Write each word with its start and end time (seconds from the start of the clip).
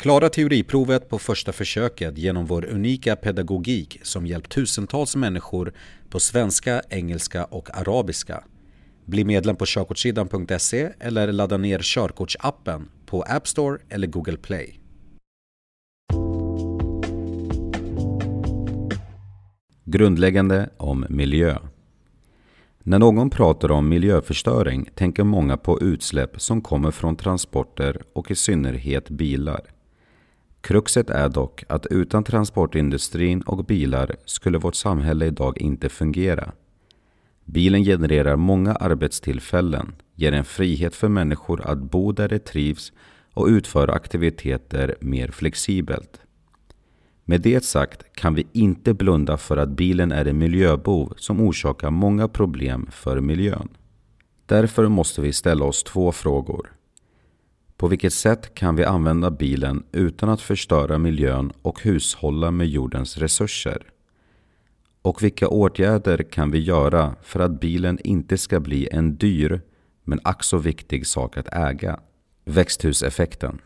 Klara 0.00 0.28
teoriprovet 0.28 1.08
på 1.08 1.18
första 1.18 1.52
försöket 1.52 2.18
genom 2.18 2.46
vår 2.46 2.64
unika 2.64 3.16
pedagogik 3.16 4.00
som 4.02 4.26
hjälpt 4.26 4.52
tusentals 4.52 5.16
människor 5.16 5.72
på 6.10 6.20
svenska, 6.20 6.82
engelska 6.90 7.44
och 7.44 7.78
arabiska. 7.78 8.44
Bli 9.04 9.24
medlem 9.24 9.56
på 9.56 9.64
körkortssidan.se 9.66 10.88
eller 11.00 11.32
ladda 11.32 11.56
ner 11.56 11.80
körkortsappen 11.82 12.88
på 13.06 13.22
App 13.22 13.48
Store 13.48 13.78
eller 13.88 14.06
Google 14.06 14.36
Play. 14.36 14.80
Grundläggande 19.84 20.70
om 20.76 21.06
miljö. 21.08 21.56
När 22.78 22.98
någon 22.98 23.30
pratar 23.30 23.70
om 23.70 23.88
miljöförstöring 23.88 24.90
tänker 24.94 25.24
många 25.24 25.56
på 25.56 25.80
utsläpp 25.80 26.40
som 26.40 26.60
kommer 26.60 26.90
från 26.90 27.16
transporter 27.16 28.02
och 28.12 28.30
i 28.30 28.34
synnerhet 28.34 29.10
bilar. 29.10 29.60
Kruxet 30.70 31.10
är 31.10 31.28
dock 31.28 31.64
att 31.68 31.86
utan 31.86 32.24
transportindustrin 32.24 33.42
och 33.42 33.64
bilar 33.64 34.16
skulle 34.24 34.58
vårt 34.58 34.74
samhälle 34.74 35.26
idag 35.26 35.58
inte 35.58 35.88
fungera. 35.88 36.52
Bilen 37.44 37.84
genererar 37.84 38.36
många 38.36 38.74
arbetstillfällen, 38.74 39.92
ger 40.14 40.32
en 40.32 40.44
frihet 40.44 40.94
för 40.94 41.08
människor 41.08 41.60
att 41.66 41.78
bo 41.78 42.12
där 42.12 42.28
de 42.28 42.38
trivs 42.38 42.92
och 43.32 43.46
utföra 43.46 43.92
aktiviteter 43.92 44.96
mer 45.00 45.28
flexibelt. 45.28 46.20
Med 47.24 47.40
det 47.40 47.64
sagt 47.64 48.12
kan 48.14 48.34
vi 48.34 48.46
inte 48.52 48.94
blunda 48.94 49.36
för 49.36 49.56
att 49.56 49.68
bilen 49.68 50.12
är 50.12 50.24
en 50.24 50.38
miljöbov 50.38 51.12
som 51.16 51.40
orsakar 51.40 51.90
många 51.90 52.28
problem 52.28 52.88
för 52.90 53.20
miljön. 53.20 53.68
Därför 54.46 54.88
måste 54.88 55.20
vi 55.20 55.32
ställa 55.32 55.64
oss 55.64 55.82
två 55.82 56.12
frågor. 56.12 56.79
På 57.80 57.88
vilket 57.88 58.12
sätt 58.12 58.54
kan 58.54 58.76
vi 58.76 58.84
använda 58.84 59.30
bilen 59.30 59.82
utan 59.92 60.28
att 60.28 60.40
förstöra 60.40 60.98
miljön 60.98 61.52
och 61.62 61.82
hushålla 61.82 62.50
med 62.50 62.66
jordens 62.66 63.18
resurser? 63.18 63.82
Och 65.02 65.22
vilka 65.22 65.48
åtgärder 65.48 66.22
kan 66.30 66.50
vi 66.50 66.58
göra 66.58 67.14
för 67.22 67.40
att 67.40 67.60
bilen 67.60 67.98
inte 68.04 68.38
ska 68.38 68.60
bli 68.60 68.88
en 68.92 69.16
dyr 69.16 69.60
men 70.04 70.20
ack 70.24 70.44
så 70.44 70.58
viktig 70.58 71.06
sak 71.06 71.36
att 71.36 71.48
äga? 71.52 72.00
Växthuseffekten. 72.44 73.60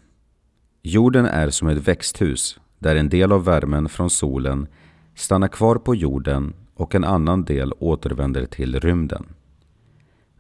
Jorden 0.83 1.27
är 1.27 1.51
som 1.51 1.69
ett 1.69 1.89
växthus 1.89 2.61
där 2.79 2.97
en 2.97 3.09
del 3.09 3.33
av 3.33 3.45
värmen 3.45 3.89
från 3.89 4.11
solen 4.11 4.67
stannar 5.15 5.49
kvar 5.49 5.77
på 5.77 5.95
jorden 5.95 6.55
och 6.75 6.95
en 6.95 7.05
annan 7.05 7.45
del 7.45 7.73
återvänder 7.79 8.47
till 8.47 8.81
rymden. 8.81 9.27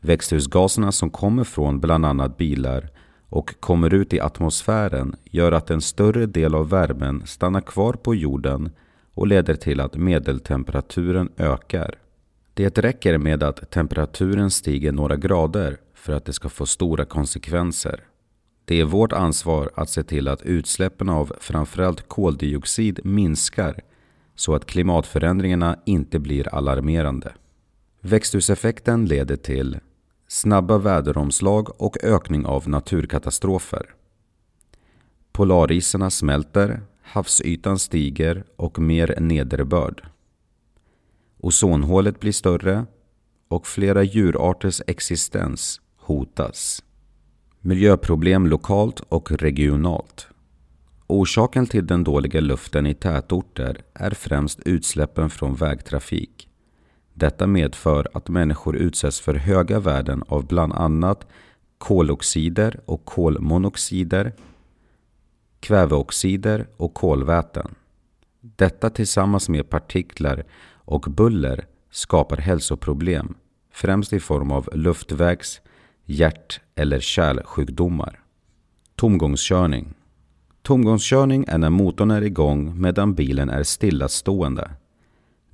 Växthusgaserna 0.01 0.93
som 0.93 1.11
kommer 1.11 1.45
från 1.45 1.81
bland 1.81 2.07
annat 2.07 2.37
bilar 2.37 2.94
och 3.35 3.61
kommer 3.61 3.95
ut 3.95 4.13
i 4.13 4.21
atmosfären 4.21 5.17
gör 5.25 5.53
att 5.53 5.71
en 5.71 5.81
större 5.81 6.27
del 6.27 6.55
av 6.55 6.69
värmen 6.69 7.23
stannar 7.27 7.61
kvar 7.61 7.93
på 7.93 8.15
jorden 8.15 8.71
och 9.15 9.27
leder 9.27 9.55
till 9.55 9.81
att 9.81 9.97
medeltemperaturen 9.97 11.29
ökar. 11.37 11.95
Det 12.55 12.79
räcker 12.79 13.19
med 13.19 13.43
att 13.43 13.71
temperaturen 13.71 14.51
stiger 14.51 14.93
några 14.93 15.17
grader 15.17 15.77
för 15.95 16.13
att 16.13 16.25
det 16.25 16.33
ska 16.33 16.49
få 16.49 16.67
stora 16.67 17.05
konsekvenser. 17.05 18.01
Det 18.65 18.81
är 18.81 18.85
vårt 18.85 19.13
ansvar 19.13 19.71
att 19.75 19.91
se 19.91 20.03
till 20.03 20.29
att 20.29 20.43
utsläppen 20.43 21.09
av 21.09 21.33
framförallt 21.41 22.09
koldioxid 22.09 23.01
minskar 23.05 23.81
så 24.35 24.55
att 24.55 24.67
klimatförändringarna 24.67 25.79
inte 25.87 26.19
blir 26.19 26.55
alarmerande. 26.55 27.33
Växthuseffekten 28.01 29.07
leder 29.07 29.37
till 29.37 29.79
snabba 30.29 30.79
väderomslag 30.79 31.81
och 31.81 32.05
ökning 32.05 32.47
av 32.47 32.69
naturkatastrofer. 32.69 33.95
Polarisarna 35.33 36.11
smälter, 36.11 36.81
havsytan 37.03 37.79
stiger 37.79 38.45
och 38.57 38.79
mer 38.79 39.21
nederbörd. 39.21 40.09
Ozonhålet 41.41 42.21
blir 42.21 42.33
större 42.33 42.87
och 43.49 43.67
flera 43.67 44.03
djurarters 44.03 44.83
existens 44.87 45.81
hotas. 45.97 46.85
Miljöproblem 47.61 48.47
lokalt 48.47 49.01
och 49.01 49.33
regionalt. 49.33 50.27
Orsaken 51.07 51.67
till 51.67 51.87
den 51.87 52.05
dåliga 52.05 52.41
luften 52.41 52.87
i 52.87 52.95
tätorter 52.95 53.83
är 53.95 54.11
främst 54.11 54.61
utsläppen 54.65 55.31
från 55.31 55.55
vägtrafik. 55.55 56.49
Detta 57.15 57.47
medför 57.47 58.09
att 58.15 58.29
människor 58.29 58.77
utsätts 58.77 59.21
för 59.21 59.35
höga 59.35 59.81
värden 59.81 60.23
av 60.29 60.47
bland 60.47 60.73
annat 60.73 61.27
koloxider 61.79 62.81
och 62.85 63.05
kolmonoxider, 63.05 64.33
kväveoxider 65.61 66.67
och 66.77 66.95
kolväten. 66.95 67.75
Detta 68.41 68.91
tillsammans 68.91 69.49
med 69.49 69.71
partiklar 69.71 70.45
och 70.75 71.01
buller 71.01 71.67
skapar 71.91 72.37
hälsoproblem, 72.37 73.35
främst 73.73 74.13
i 74.13 74.21
form 74.21 74.51
av 74.51 74.69
luftvägs-, 74.73 75.61
hjärt 76.05 76.61
eller 76.75 77.01
kärlsjukdomar. 77.01 78.21
Tomgångskörning 78.97 79.95
Tomgångskörning 80.63 81.45
är 81.49 81.59
när 81.59 81.71
motorn 81.71 82.11
är 82.11 82.23
igång 82.23 82.81
medan 82.81 83.15
bilen 83.15 83.51
är 83.51 83.63
stillastående. 83.63 84.71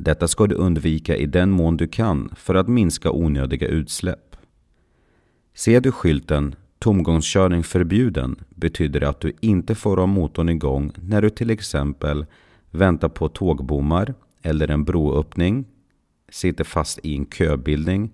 Detta 0.03 0.29
ska 0.29 0.47
du 0.47 0.55
undvika 0.55 1.17
i 1.17 1.27
den 1.27 1.51
mån 1.51 1.77
du 1.77 1.89
kan 1.89 2.31
för 2.37 2.55
att 2.55 2.69
minska 2.69 3.11
onödiga 3.11 3.69
utsläpp. 3.69 4.37
Ser 5.55 5.81
du 5.81 5.93
skylten 5.93 6.55
Tomgångskörning 6.79 7.63
förbjuden 7.63 8.37
betyder 8.51 9.01
det 9.01 9.09
att 9.09 9.21
du 9.21 9.33
inte 9.41 9.75
får 9.75 9.97
ha 9.97 10.07
motorn 10.07 10.49
igång 10.49 10.93
när 10.97 11.23
du 11.23 11.31
till 11.31 11.51
exempel 11.51 12.27
väntar 12.71 13.09
på 13.09 13.29
tågbommar 13.29 14.15
eller 14.43 14.71
en 14.71 14.85
broöppning, 14.85 15.65
sitter 16.31 16.65
fast 16.65 16.99
i 17.03 17.17
en 17.17 17.27
köbildning 17.27 18.11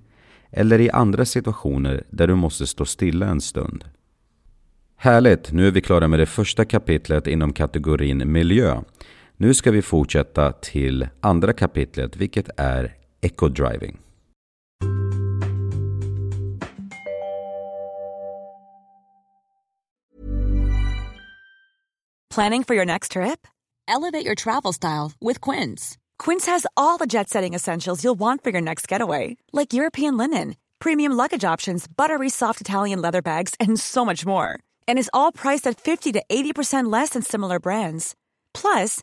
eller 0.51 0.81
i 0.81 0.91
andra 0.91 1.25
situationer 1.25 2.05
där 2.11 2.27
du 2.27 2.35
måste 2.35 2.67
stå 2.67 2.85
stilla 2.85 3.27
en 3.27 3.41
stund. 3.41 3.85
Härligt, 4.97 5.53
nu 5.53 5.67
är 5.67 5.71
vi 5.71 5.81
klara 5.81 6.09
med 6.09 6.19
det 6.19 6.27
första 6.27 6.65
kapitlet 6.65 7.27
inom 7.27 7.53
kategorin 7.53 8.33
miljö. 8.33 8.81
Nu 9.39 9.55
ska 9.55 9.71
vi 9.71 9.83
fortsätta 9.83 10.53
till 10.53 11.09
andra 11.21 11.53
kapitlet 11.53 12.17
vilket 12.17 12.49
är 12.57 12.95
eco-driving. 13.21 13.99
Planning 22.35 22.65
for 22.65 22.75
your 22.77 22.87
next 22.87 23.13
trip? 23.13 23.47
Elevate 23.89 24.27
your 24.27 24.35
travel 24.35 24.73
style 24.73 25.13
with 25.21 25.51
Quince. 25.51 25.97
Quince 26.25 26.51
has 26.51 26.67
all 26.77 26.99
the 26.99 27.07
jet 27.07 27.29
setting 27.29 27.55
essentials 27.55 28.05
you'll 28.05 28.19
want 28.19 28.43
for 28.45 28.53
your 28.53 28.63
next 28.63 28.93
getaway, 28.93 29.37
like 29.53 29.77
European 29.77 30.17
linen, 30.19 30.55
premium 30.79 31.13
luggage 31.17 31.55
options, 31.55 31.87
buttery 31.89 32.31
soft 32.31 32.61
Italian 32.61 33.03
leather 33.03 33.23
bags, 33.23 33.55
and 33.61 33.81
so 33.81 34.05
much 34.05 34.27
more. 34.27 34.59
And 34.89 34.99
is 34.99 35.11
all 35.13 35.33
priced 35.33 35.71
at 35.71 35.81
50 35.81 36.13
to 36.13 36.23
80% 36.31 36.93
less 36.93 37.11
than 37.11 37.23
similar 37.23 37.61
brands. 37.61 38.15
Plus, 38.53 39.03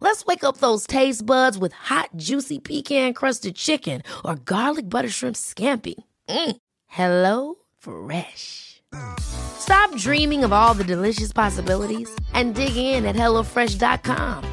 Let's 0.00 0.24
wake 0.26 0.44
up 0.44 0.58
those 0.58 0.86
taste 0.86 1.26
buds 1.26 1.58
with 1.58 1.72
hot, 1.72 2.10
juicy 2.16 2.58
pecan-crusted 2.58 3.56
chicken 3.56 4.02
or 4.24 4.36
garlic 4.36 4.88
butter 4.88 5.08
shrimp 5.08 5.36
scampi. 5.36 5.94
Mm. 6.28 6.56
Hello 6.86 7.54
Fresh. 7.78 8.82
Stop 9.18 9.96
dreaming 9.96 10.44
of 10.44 10.52
all 10.52 10.74
the 10.74 10.84
delicious 10.84 11.32
possibilities 11.32 12.08
and 12.32 12.54
dig 12.54 12.76
in 12.76 13.04
at 13.04 13.16
HelloFresh.com. 13.16 14.44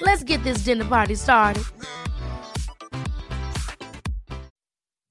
Let's 0.00 0.24
get 0.24 0.42
this 0.44 0.58
dinner 0.58 0.84
party 0.84 1.14
started. 1.16 1.64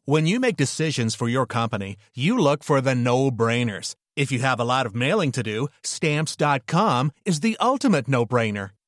When 0.05 0.25
you 0.25 0.39
make 0.39 0.57
decisions 0.57 1.15
for 1.15 1.29
your 1.29 1.45
company, 1.45 1.95
you 2.15 2.37
look 2.37 2.63
for 2.63 2.81
the 2.81 2.95
no 2.95 3.31
brainers. 3.31 3.95
If 4.15 4.31
you 4.31 4.39
have 4.39 4.59
a 4.59 4.65
lot 4.65 4.85
of 4.85 4.95
mailing 4.95 5.31
to 5.33 5.43
do, 5.43 5.67
Stamps.com 5.83 7.11
is 7.23 7.39
the 7.39 7.55
ultimate 7.61 8.07
no 8.07 8.25
brainer. 8.25 8.71